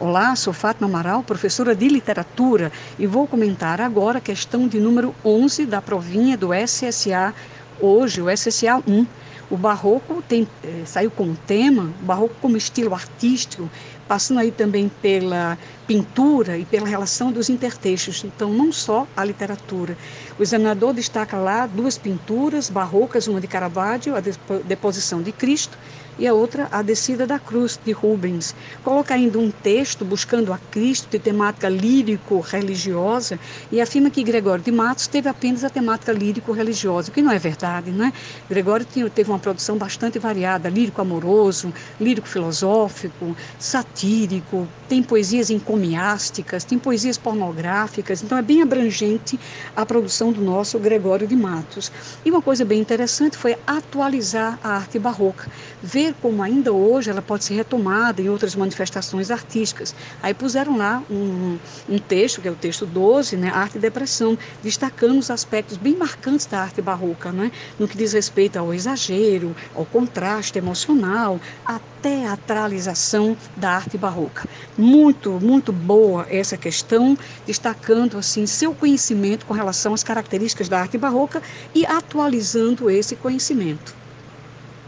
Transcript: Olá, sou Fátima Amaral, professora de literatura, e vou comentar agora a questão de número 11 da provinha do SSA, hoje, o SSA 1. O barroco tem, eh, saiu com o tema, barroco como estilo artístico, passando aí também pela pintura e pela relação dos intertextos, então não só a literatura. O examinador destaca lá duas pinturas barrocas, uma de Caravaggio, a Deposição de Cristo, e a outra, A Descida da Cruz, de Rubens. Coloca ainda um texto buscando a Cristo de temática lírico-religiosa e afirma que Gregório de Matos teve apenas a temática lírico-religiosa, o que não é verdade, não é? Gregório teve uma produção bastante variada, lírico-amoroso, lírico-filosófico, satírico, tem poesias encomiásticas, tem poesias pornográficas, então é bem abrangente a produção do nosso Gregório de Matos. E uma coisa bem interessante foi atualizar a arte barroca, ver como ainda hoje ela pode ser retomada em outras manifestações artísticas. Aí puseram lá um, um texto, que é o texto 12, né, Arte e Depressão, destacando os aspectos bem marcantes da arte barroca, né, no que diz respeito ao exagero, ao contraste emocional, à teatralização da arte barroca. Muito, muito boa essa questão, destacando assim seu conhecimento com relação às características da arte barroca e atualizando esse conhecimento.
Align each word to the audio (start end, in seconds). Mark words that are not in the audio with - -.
Olá, 0.00 0.36
sou 0.36 0.52
Fátima 0.52 0.86
Amaral, 0.86 1.24
professora 1.24 1.74
de 1.74 1.88
literatura, 1.88 2.70
e 3.00 3.04
vou 3.04 3.26
comentar 3.26 3.80
agora 3.80 4.18
a 4.18 4.20
questão 4.20 4.68
de 4.68 4.78
número 4.78 5.12
11 5.24 5.66
da 5.66 5.82
provinha 5.82 6.36
do 6.36 6.50
SSA, 6.54 7.34
hoje, 7.80 8.22
o 8.22 8.30
SSA 8.30 8.80
1. 8.86 9.04
O 9.50 9.56
barroco 9.56 10.22
tem, 10.22 10.46
eh, 10.62 10.82
saiu 10.86 11.10
com 11.10 11.24
o 11.24 11.36
tema, 11.48 11.92
barroco 12.02 12.36
como 12.40 12.56
estilo 12.56 12.94
artístico, 12.94 13.68
passando 14.08 14.40
aí 14.40 14.50
também 14.50 14.90
pela 15.02 15.58
pintura 15.86 16.58
e 16.58 16.64
pela 16.64 16.88
relação 16.88 17.30
dos 17.30 17.48
intertextos, 17.48 18.24
então 18.24 18.52
não 18.52 18.72
só 18.72 19.06
a 19.16 19.24
literatura. 19.24 19.96
O 20.38 20.42
examinador 20.42 20.94
destaca 20.94 21.36
lá 21.36 21.66
duas 21.66 21.98
pinturas 21.98 22.70
barrocas, 22.70 23.28
uma 23.28 23.40
de 23.40 23.46
Caravaggio, 23.46 24.16
a 24.16 24.20
Deposição 24.64 25.22
de 25.22 25.30
Cristo, 25.30 25.78
e 26.18 26.26
a 26.26 26.34
outra, 26.34 26.68
A 26.72 26.82
Descida 26.82 27.26
da 27.26 27.38
Cruz, 27.38 27.78
de 27.82 27.92
Rubens. 27.92 28.54
Coloca 28.82 29.14
ainda 29.14 29.38
um 29.38 29.50
texto 29.50 30.04
buscando 30.04 30.52
a 30.52 30.58
Cristo 30.70 31.08
de 31.10 31.18
temática 31.18 31.68
lírico-religiosa 31.68 33.38
e 33.70 33.80
afirma 33.80 34.10
que 34.10 34.24
Gregório 34.24 34.64
de 34.64 34.72
Matos 34.72 35.06
teve 35.06 35.28
apenas 35.28 35.62
a 35.62 35.70
temática 35.70 36.12
lírico-religiosa, 36.12 37.10
o 37.10 37.14
que 37.14 37.22
não 37.22 37.30
é 37.30 37.38
verdade, 37.38 37.90
não 37.90 38.06
é? 38.06 38.12
Gregório 38.48 38.84
teve 39.14 39.30
uma 39.30 39.38
produção 39.38 39.78
bastante 39.78 40.18
variada, 40.18 40.68
lírico-amoroso, 40.68 41.72
lírico-filosófico, 42.00 43.36
satírico, 43.98 44.68
tem 44.88 45.02
poesias 45.02 45.50
encomiásticas, 45.50 46.64
tem 46.64 46.78
poesias 46.78 47.18
pornográficas, 47.18 48.22
então 48.22 48.38
é 48.38 48.42
bem 48.42 48.62
abrangente 48.62 49.38
a 49.74 49.84
produção 49.84 50.30
do 50.32 50.40
nosso 50.40 50.78
Gregório 50.78 51.26
de 51.26 51.34
Matos. 51.34 51.90
E 52.24 52.30
uma 52.30 52.40
coisa 52.40 52.64
bem 52.64 52.80
interessante 52.80 53.36
foi 53.36 53.56
atualizar 53.66 54.58
a 54.62 54.76
arte 54.76 54.98
barroca, 54.98 55.50
ver 55.82 56.14
como 56.22 56.42
ainda 56.42 56.72
hoje 56.72 57.10
ela 57.10 57.20
pode 57.20 57.44
ser 57.44 57.54
retomada 57.54 58.22
em 58.22 58.28
outras 58.28 58.54
manifestações 58.54 59.32
artísticas. 59.32 59.94
Aí 60.22 60.32
puseram 60.32 60.76
lá 60.76 61.02
um, 61.10 61.58
um 61.88 61.98
texto, 61.98 62.40
que 62.40 62.46
é 62.46 62.50
o 62.50 62.56
texto 62.56 62.86
12, 62.86 63.36
né, 63.36 63.50
Arte 63.52 63.78
e 63.78 63.80
Depressão, 63.80 64.38
destacando 64.62 65.18
os 65.18 65.30
aspectos 65.30 65.76
bem 65.76 65.96
marcantes 65.96 66.46
da 66.46 66.60
arte 66.60 66.80
barroca, 66.80 67.32
né, 67.32 67.50
no 67.78 67.88
que 67.88 67.96
diz 67.96 68.12
respeito 68.12 68.58
ao 68.58 68.72
exagero, 68.72 69.54
ao 69.74 69.84
contraste 69.84 70.56
emocional, 70.56 71.40
à 71.66 71.80
teatralização 72.00 73.36
da 73.56 73.87
arte 73.88 73.98
barroca. 73.98 74.46
Muito, 74.76 75.40
muito 75.40 75.72
boa 75.72 76.26
essa 76.28 76.56
questão, 76.58 77.16
destacando 77.44 78.18
assim 78.18 78.46
seu 78.46 78.74
conhecimento 78.76 79.44
com 79.46 79.54
relação 79.54 79.94
às 79.94 80.04
características 80.04 80.68
da 80.68 80.80
arte 80.80 80.98
barroca 80.98 81.40
e 81.74 81.84
atualizando 81.86 82.90
esse 82.90 83.16
conhecimento. 83.16 83.97